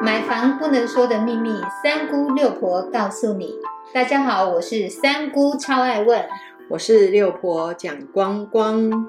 [0.00, 3.54] 买房不能说的秘密，三姑六婆告诉你。
[3.92, 6.28] 大家好，我是三姑，超爱问。
[6.70, 9.08] 我是六婆蒋光光。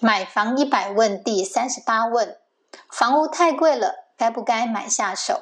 [0.00, 2.38] 买房一百问第三十八问：
[2.90, 5.34] 房屋太贵了，该不该买下手？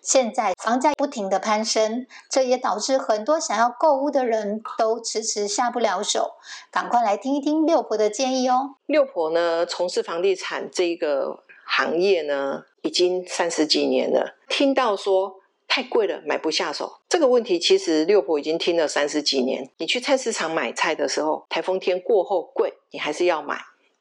[0.00, 6.32] 现在房价不停的攀升，这也导致很多想要购屋的人都迟迟下不了手。
[6.70, 8.76] 赶快来听一听六婆的建议哦。
[8.86, 14.36] 六婆呢，从事房地产这个行业呢，已经三十几年了。
[14.48, 19.70] 听到说太贵了，买不下手，这个问题其实六婆已经听了三十几年。
[19.78, 23.58] 你去菜市场买菜的时候，台风天过后贵，你还是要买，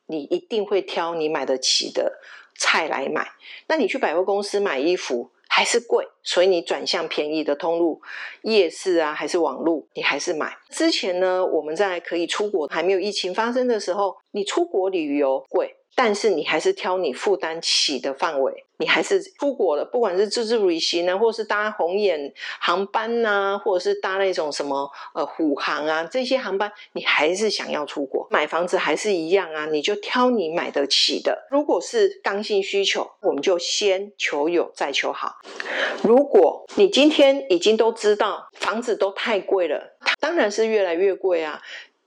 [0.07, 2.19] 你一定会挑你买得起的
[2.57, 3.27] 菜来买。
[3.67, 5.29] 那你去百货公司买衣服。
[5.55, 8.01] 还是贵，所以你转向便宜的通路，
[8.41, 10.57] 夜市啊，还是网路，你还是买。
[10.71, 15.75] 之前呢，我们在可以出国还没有疫情发生的时候，你出国旅游贵。
[15.95, 29.67] 但是你还是挑你负担起的范围，你还是出国了，不管是自助旅行呢，或是搭红眼航班呐，或者是搭那种什么呃虎航啊这些航班，你还是想要出国买房子还是一样啊？
[29.67, 31.47] 你就挑你买得起的。
[31.51, 35.35] 如果是刚性需求，我们就先求有再求好。
[36.01, 41.61] 如果你今天已经都知道房子都太贵了，当然是越来越贵啊。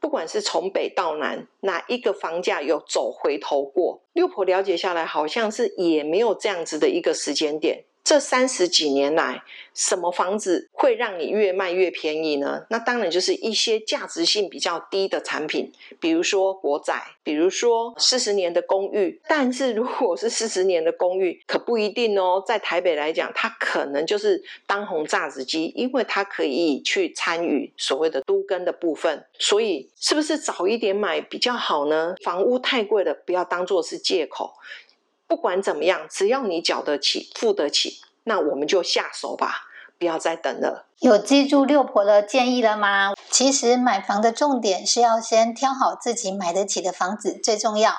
[0.06, 4.00] 不管是从北到南，哪一个房价有走回头过？
[4.12, 7.82] 六婆了解下来，好像是也没有这样子的一个时间点。
[8.06, 9.42] 这三十几年来，
[9.74, 12.64] 什么房子会让你越卖越便宜呢？
[12.70, 19.20] 那当然就是一些价值性比较低的产品，比如说国宅，比如说四十年的公寓。
[19.26, 22.40] 但是如果是四十年的公寓，可不一定哦。
[22.46, 29.24] 在台北来讲，它可能就是当红榨子机，因为它可以去参与所谓的都根的部分。
[29.36, 32.14] 所以，是不是早一点买比较好呢？
[32.22, 34.54] 房屋太贵了，不要当做是借口。
[35.26, 39.62] 不管怎么样，只要你缴得起、付得起，那我们就下手吧，
[39.98, 40.86] 不要再等了。
[41.00, 43.12] 有记住六婆的建议了吗？
[43.30, 47.92] 其实买房的重点是要先挑好自己买得起的房子最重要。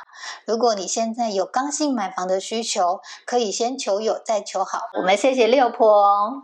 [0.45, 4.79] 如果你现在有刚性买房的需求，可以先求有再求好。
[4.97, 6.43] 我们谢谢六婆哦，